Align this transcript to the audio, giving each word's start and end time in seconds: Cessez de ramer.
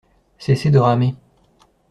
Cessez 0.39 0.71
de 0.71 0.79
ramer. 0.79 1.13